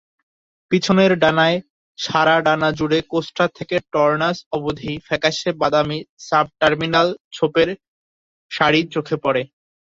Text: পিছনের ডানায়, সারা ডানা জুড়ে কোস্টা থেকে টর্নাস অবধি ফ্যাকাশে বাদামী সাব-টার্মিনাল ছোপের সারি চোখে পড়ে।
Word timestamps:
পিছনের 0.71 1.11
ডানায়, 1.19 1.57
সারা 1.99 2.35
ডানা 2.41 2.69
জুড়ে 2.71 2.99
কোস্টা 3.11 3.45
থেকে 3.57 3.75
টর্নাস 3.91 4.37
অবধি 4.51 4.93
ফ্যাকাশে 5.07 5.49
বাদামী 5.61 5.97
সাব-টার্মিনাল 6.27 7.07
ছোপের 7.35 7.69
সারি 8.51 8.81
চোখে 8.93 9.15
পড়ে। 9.23 9.41